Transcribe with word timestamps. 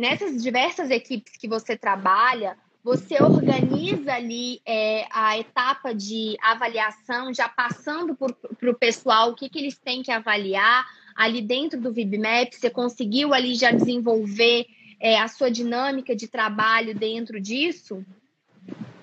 nessas 0.00 0.42
diversas 0.42 0.90
equipes 0.90 1.36
que 1.36 1.46
você 1.46 1.76
trabalha, 1.76 2.56
você 2.82 3.22
organiza 3.22 4.14
ali 4.14 4.60
é, 4.66 5.04
a 5.12 5.38
etapa 5.38 5.94
de 5.94 6.36
avaliação, 6.42 7.32
já 7.32 7.48
passando 7.48 8.16
para 8.16 8.70
o 8.70 8.74
pessoal 8.74 9.30
o 9.30 9.34
que, 9.34 9.48
que 9.48 9.58
eles 9.58 9.78
têm 9.78 10.02
que 10.02 10.10
avaliar 10.10 10.86
ali 11.14 11.42
dentro 11.42 11.78
do 11.78 11.92
VibMap? 11.92 12.54
Você 12.54 12.70
conseguiu 12.70 13.34
ali 13.34 13.54
já 13.54 13.70
desenvolver 13.70 14.66
é, 14.98 15.20
a 15.20 15.28
sua 15.28 15.50
dinâmica 15.50 16.16
de 16.16 16.26
trabalho 16.26 16.94
dentro 16.94 17.38
disso? 17.38 18.02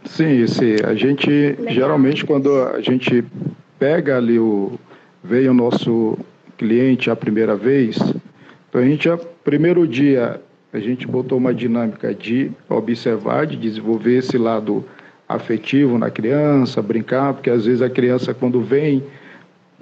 Sim, 0.05 0.47
sim. 0.47 0.75
A 0.83 0.95
gente, 0.95 1.29
Legal. 1.29 1.73
geralmente, 1.73 2.25
quando 2.25 2.59
a 2.63 2.81
gente 2.81 3.23
pega 3.77 4.17
ali 4.17 4.39
o. 4.39 4.79
veio 5.23 5.51
o 5.51 5.53
nosso 5.53 6.17
cliente 6.57 7.11
a 7.11 7.15
primeira 7.15 7.55
vez, 7.55 7.97
então 8.67 8.81
a 8.81 8.85
gente, 8.85 9.07
primeiro 9.43 9.87
dia, 9.87 10.41
a 10.73 10.79
gente 10.79 11.07
botou 11.07 11.37
uma 11.37 11.53
dinâmica 11.53 12.13
de 12.13 12.51
observar, 12.69 13.45
de 13.45 13.55
desenvolver 13.55 14.17
esse 14.17 14.37
lado 14.37 14.83
afetivo 15.27 15.97
na 15.97 16.09
criança, 16.09 16.81
brincar, 16.81 17.33
porque 17.33 17.49
às 17.49 17.65
vezes 17.65 17.81
a 17.81 17.89
criança, 17.89 18.33
quando 18.33 18.61
vem 18.61 19.03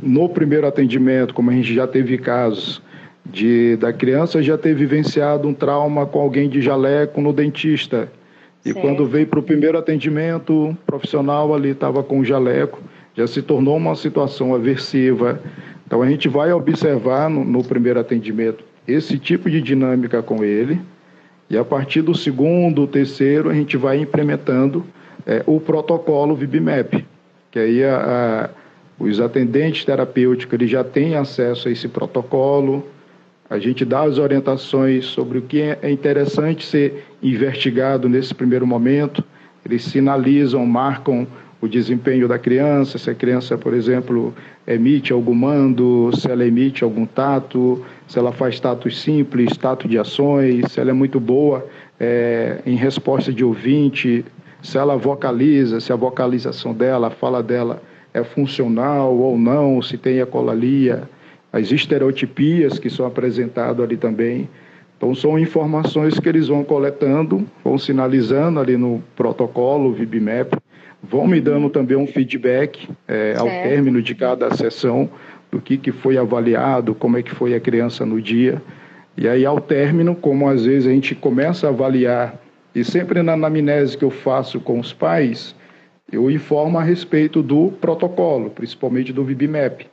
no 0.02 0.30
primeiro 0.30 0.68
atendimento, 0.68 1.34
como 1.34 1.50
a 1.50 1.54
gente 1.54 1.74
já 1.74 1.88
teve 1.88 2.18
casos, 2.18 2.82
de, 3.26 3.76
da 3.78 3.92
criança 3.92 4.42
já 4.44 4.58
ter 4.58 4.76
vivenciado 4.76 5.48
um 5.48 5.54
trauma 5.54 6.06
com 6.06 6.20
alguém 6.20 6.48
de 6.48 6.62
jaleco 6.62 7.20
no 7.20 7.34
dentista. 7.34 8.12
E 8.64 8.72
certo. 8.72 8.82
quando 8.82 9.06
veio 9.06 9.26
para 9.26 9.40
o 9.40 9.44
primeiro 9.44 9.78
atendimento, 9.78 10.70
o 10.70 10.76
profissional 10.86 11.54
ali 11.54 11.70
estava 11.70 12.04
com 12.04 12.20
o 12.20 12.26
jaleco, 12.26 12.80
já 13.16 13.26
se 13.26 13.42
tornou 13.42 13.78
uma 13.78 13.96
situação 13.96 14.54
aversiva. 14.54 15.40
Então 15.88 16.02
a 16.04 16.10
gente 16.10 16.28
vai 16.30 16.52
observar 16.52 17.30
no, 17.30 17.44
no 17.44 17.64
primeiro 17.64 18.00
atendimento 18.00 18.64
esse 18.88 19.18
tipo 19.18 19.50
de 19.50 19.62
dinâmica 19.62 20.22
com 20.22 20.44
ele, 20.44 20.80
e 21.50 21.58
a 21.58 21.64
partir 21.64 22.02
do 22.02 22.16
segundo, 22.16 22.88
terceiro, 22.88 23.50
a 23.50 23.54
gente 23.54 23.78
vai 23.78 24.00
implementando 24.00 24.86
é, 25.26 25.44
o 25.46 25.60
protocolo 25.60 26.36
VibMap, 26.36 27.06
que 27.52 27.60
aí 27.60 27.84
a, 27.84 28.50
a, 28.50 29.04
os 29.04 29.20
atendentes 29.20 29.86
terapêuticos 29.86 30.54
eles 30.54 30.70
já 30.70 30.84
têm 30.84 31.16
acesso 31.16 31.68
a 31.68 31.72
esse 31.72 31.88
protocolo, 31.88 32.88
a 33.48 33.60
gente 33.60 33.86
dá 33.86 34.02
as 34.02 34.18
orientações 34.18 35.06
sobre 35.06 35.38
o 35.38 35.42
que 35.44 35.62
é 35.62 35.92
interessante 35.92 36.66
ser 36.66 37.06
investigado 37.22 38.10
nesse 38.10 38.34
primeiro 38.34 38.66
momento, 38.66 39.24
eles 39.64 39.84
sinalizam, 39.84 40.66
marcam 40.66 41.28
o 41.66 41.70
desempenho 41.70 42.28
da 42.28 42.38
criança, 42.38 42.98
se 42.98 43.10
a 43.10 43.16
criança, 43.16 43.58
por 43.58 43.74
exemplo, 43.74 44.34
emite 44.68 45.12
algum 45.12 45.34
mando, 45.34 46.12
se 46.16 46.30
ela 46.30 46.46
emite 46.46 46.84
algum 46.84 47.06
tato, 47.06 47.84
se 48.08 48.20
ela 48.20 48.32
faz 48.32 48.60
tatos 48.60 49.02
simples, 49.02 49.58
tato 49.58 49.88
de 49.88 49.98
ações, 49.98 50.72
se 50.72 50.80
ela 50.80 50.92
é 50.92 50.94
muito 50.94 51.20
boa 51.20 51.66
é, 52.00 52.62
em 52.66 52.76
resposta 52.76 53.34
de 53.34 53.44
ouvinte, 53.44 54.24
se 54.62 54.78
ela 54.78 54.96
vocaliza, 54.96 55.80
se 55.80 55.92
a 55.92 55.96
vocalização 55.96 56.74
dela, 56.74 57.08
a 57.08 57.12
fala 57.12 57.42
dela 57.42 57.82
é 58.14 58.24
funcional 58.24 59.16
ou 59.16 59.38
não, 59.38 59.82
se 59.82 59.98
tem 59.98 60.20
ecolalia, 60.20 61.10
as 61.52 61.72
estereotipias 61.72 62.80
que 62.80 62.90
são 62.90 63.06
apresentadas 63.06 63.84
ali 63.84 63.98
também. 63.98 64.50
Então, 64.98 65.14
são 65.14 65.38
informações 65.38 66.20
que 66.20 66.30
eles 66.30 66.48
vão 66.48 66.64
coletando, 66.64 67.46
vão 67.64 67.78
sinalizando 67.78 68.60
ali 68.60 68.78
no 68.78 69.04
protocolo 69.16 69.92
VibMap, 69.94 70.54
vão 71.10 71.28
me 71.28 71.40
dando 71.40 71.70
também 71.70 71.98
um 71.98 72.08
feedback 72.08 72.90
é, 73.08 73.36
ao 73.38 73.48
término 73.48 74.02
de 74.02 74.16
cada 74.16 74.54
sessão 74.56 75.10
do 75.52 75.62
que, 75.62 75.78
que 75.78 75.92
foi 75.92 76.18
avaliado, 76.18 76.94
como 76.96 77.18
é 77.18 77.24
que 77.24 77.32
foi 77.32 77.54
a 77.54 77.60
criança 77.60 78.06
no 78.06 78.22
dia. 78.22 78.62
E 79.18 79.28
aí, 79.28 79.46
ao 79.46 79.62
término, 79.62 80.16
como 80.16 80.50
às 80.50 80.66
vezes 80.66 80.88
a 80.88 80.92
gente 80.92 81.16
começa 81.16 81.68
a 81.68 81.70
avaliar, 81.70 82.36
e 82.74 82.84
sempre 82.84 83.24
na 83.24 83.34
anamnese 83.34 83.98
que 83.98 84.04
eu 84.04 84.12
faço 84.12 84.60
com 84.60 84.80
os 84.80 84.92
pais, 84.92 85.56
eu 86.12 86.30
informo 86.30 86.78
a 86.78 86.84
respeito 86.84 87.42
do 87.42 87.72
protocolo, 87.80 88.50
principalmente 88.50 89.14
do 89.14 89.24
VibMap. 89.24 89.86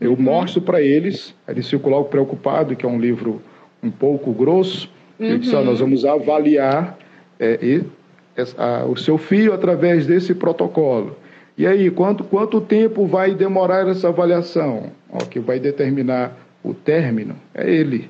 Eu 0.00 0.12
uhum. 0.12 0.22
mostro 0.22 0.62
para 0.62 0.80
eles, 0.80 1.34
eles 1.46 1.68
ficam 1.68 1.90
logo 1.90 2.06
preocupados, 2.06 2.76
que 2.76 2.86
é 2.86 2.88
um 2.88 2.98
livro 2.98 3.42
um 3.82 3.90
pouco 3.90 4.32
grosso. 4.32 4.90
Uhum. 5.18 5.26
Eu 5.26 5.38
disse, 5.38 5.52
nós 5.52 5.80
vamos 5.80 6.04
avaliar 6.06 6.98
é, 7.38 7.58
e, 7.62 7.84
o 8.88 8.96
seu 8.96 9.18
filho 9.18 9.52
através 9.52 10.06
desse 10.06 10.34
protocolo. 10.34 11.16
E 11.58 11.66
aí, 11.66 11.90
quanto, 11.90 12.24
quanto 12.24 12.60
tempo 12.60 13.06
vai 13.06 13.34
demorar 13.34 13.86
essa 13.86 14.08
avaliação? 14.08 14.92
O 15.08 15.26
que 15.26 15.38
vai 15.38 15.58
determinar 15.58 16.36
o 16.62 16.72
término 16.72 17.36
é 17.54 17.70
ele. 17.70 18.08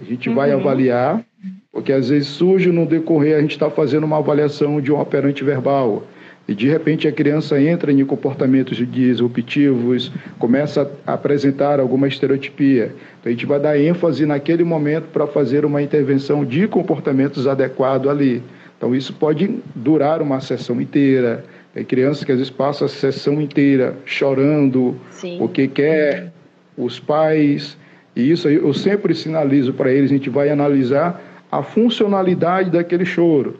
A 0.00 0.04
gente 0.04 0.28
uhum. 0.28 0.34
vai 0.34 0.52
avaliar, 0.52 1.24
porque 1.72 1.92
às 1.92 2.10
vezes 2.10 2.28
surge 2.28 2.70
no 2.70 2.86
decorrer, 2.86 3.36
a 3.36 3.40
gente 3.40 3.52
está 3.52 3.70
fazendo 3.70 4.04
uma 4.04 4.18
avaliação 4.18 4.80
de 4.80 4.92
um 4.92 5.00
operante 5.00 5.42
verbal 5.42 6.04
e 6.48 6.54
de 6.54 6.68
repente 6.68 7.08
a 7.08 7.12
criança 7.12 7.60
entra 7.60 7.90
em 7.90 8.04
comportamentos 8.04 8.76
disruptivos, 8.76 10.12
começa 10.38 10.88
a 11.04 11.14
apresentar 11.14 11.80
alguma 11.80 12.06
estereotipia. 12.06 12.94
Então 13.18 13.30
a 13.30 13.30
gente 13.30 13.46
vai 13.46 13.58
dar 13.58 13.78
ênfase 13.78 14.24
naquele 14.24 14.62
momento 14.62 15.06
para 15.12 15.26
fazer 15.26 15.64
uma 15.64 15.82
intervenção 15.82 16.44
de 16.44 16.68
comportamentos 16.68 17.48
adequado 17.48 18.08
ali. 18.08 18.42
Então 18.76 18.94
isso 18.94 19.12
pode 19.12 19.60
durar 19.74 20.20
uma 20.20 20.40
sessão 20.40 20.80
inteira. 20.80 21.44
Tem 21.72 21.84
crianças 21.84 22.24
que 22.24 22.32
às 22.32 22.38
vezes 22.38 22.50
passam 22.50 22.86
a 22.86 22.88
sessão 22.88 23.40
inteira 23.40 23.96
chorando 24.04 24.96
Sim. 25.10 25.36
porque 25.38 25.68
quer 25.68 26.32
os 26.76 27.00
pais. 27.00 27.76
E 28.14 28.30
isso 28.30 28.48
eu 28.48 28.72
sempre 28.72 29.14
sinalizo 29.14 29.72
para 29.72 29.90
eles, 29.90 30.10
a 30.10 30.14
gente 30.14 30.30
vai 30.30 30.50
analisar 30.50 31.22
a 31.50 31.62
funcionalidade 31.62 32.70
daquele 32.70 33.04
choro. 33.04 33.58